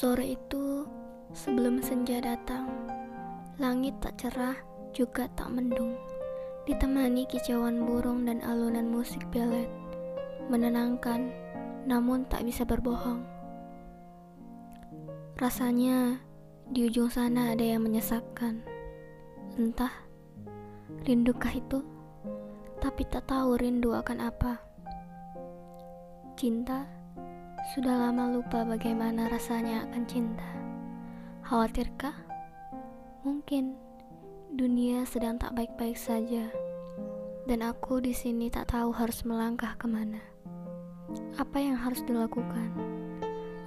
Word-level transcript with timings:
Sore 0.00 0.32
itu, 0.32 0.88
sebelum 1.36 1.84
senja 1.84 2.24
datang, 2.24 2.72
langit 3.60 4.00
tak 4.00 4.16
cerah 4.16 4.56
juga 4.96 5.28
tak 5.36 5.52
mendung, 5.52 5.92
ditemani 6.64 7.28
kicauan 7.28 7.84
burung 7.84 8.24
dan 8.24 8.40
alunan 8.40 8.88
musik 8.88 9.20
belet, 9.28 9.68
menenangkan 10.48 11.28
namun 11.84 12.24
tak 12.32 12.48
bisa 12.48 12.64
berbohong. 12.64 13.28
Rasanya 15.36 16.16
di 16.72 16.88
ujung 16.88 17.12
sana 17.12 17.52
ada 17.52 17.60
yang 17.76 17.84
menyesakkan. 17.84 18.64
Entah 19.60 19.92
rindukah 21.04 21.52
itu, 21.52 21.84
tapi 22.80 23.04
tak 23.04 23.28
tahu 23.28 23.60
rindu 23.60 23.92
akan 23.92 24.32
apa. 24.32 24.64
Cinta 26.40 26.88
sudah 27.70 28.10
lama 28.10 28.34
lupa 28.34 28.66
bagaimana 28.66 29.30
rasanya 29.30 29.86
akan 29.86 30.02
cinta. 30.10 30.50
Khawatirkah? 31.46 32.18
Mungkin 33.22 33.78
dunia 34.50 35.06
sedang 35.06 35.38
tak 35.38 35.54
baik-baik 35.54 35.94
saja, 35.94 36.50
dan 37.46 37.62
aku 37.62 38.02
di 38.02 38.10
sini 38.10 38.50
tak 38.50 38.74
tahu 38.74 38.90
harus 38.90 39.22
melangkah 39.22 39.78
ke 39.78 39.86
mana. 39.86 40.18
Apa 41.38 41.62
yang 41.62 41.78
harus 41.78 42.02
dilakukan? 42.02 42.74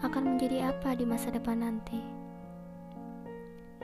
Akan 0.03 0.35
menjadi 0.35 0.75
apa 0.75 0.99
di 0.99 1.07
masa 1.07 1.31
depan 1.31 1.63
nanti? 1.63 2.03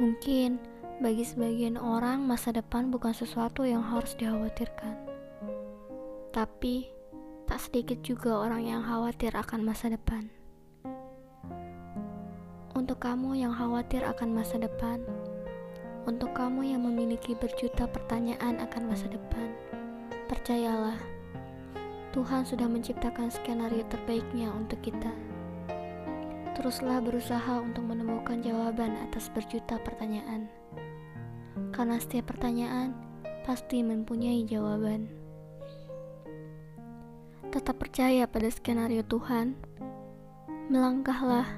Mungkin 0.04 0.60
bagi 1.00 1.24
sebagian 1.24 1.80
orang, 1.80 2.28
masa 2.28 2.52
depan 2.52 2.92
bukan 2.92 3.16
sesuatu 3.16 3.64
yang 3.64 3.80
harus 3.80 4.20
dikhawatirkan, 4.20 5.00
tapi 6.36 6.92
tak 7.50 7.58
sedikit 7.66 7.98
juga 8.06 8.46
orang 8.46 8.62
yang 8.62 8.86
khawatir 8.86 9.34
akan 9.34 9.66
masa 9.66 9.90
depan. 9.90 10.30
Untuk 12.78 13.02
kamu 13.02 13.42
yang 13.42 13.58
khawatir 13.58 14.06
akan 14.06 14.38
masa 14.38 14.62
depan, 14.62 15.02
untuk 16.06 16.30
kamu 16.38 16.78
yang 16.78 16.86
memiliki 16.86 17.34
berjuta 17.34 17.90
pertanyaan 17.90 18.62
akan 18.62 18.86
masa 18.86 19.10
depan, 19.10 19.50
percayalah, 20.30 21.02
Tuhan 22.14 22.46
sudah 22.46 22.70
menciptakan 22.70 23.34
skenario 23.34 23.82
terbaiknya 23.90 24.54
untuk 24.54 24.78
kita. 24.86 25.10
Teruslah 26.54 27.02
berusaha 27.02 27.66
untuk 27.66 27.82
menemukan 27.82 28.46
jawaban 28.46 28.94
atas 29.10 29.26
berjuta 29.34 29.82
pertanyaan, 29.82 30.46
karena 31.74 31.98
setiap 31.98 32.30
pertanyaan 32.30 32.94
pasti 33.42 33.82
mempunyai 33.82 34.46
jawaban. 34.46 35.29
Tetap 37.50 37.82
percaya 37.82 38.30
pada 38.30 38.46
skenario 38.54 39.02
Tuhan. 39.02 39.58
Melangkahlah, 40.70 41.50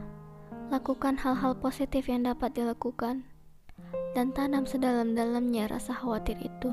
lakukan 0.72 1.20
hal-hal 1.20 1.52
positif 1.60 2.08
yang 2.08 2.24
dapat 2.24 2.56
dilakukan, 2.56 3.28
dan 4.16 4.32
tanam 4.32 4.64
sedalam-dalamnya 4.64 5.68
rasa 5.68 5.92
khawatir 5.92 6.40
itu. 6.40 6.72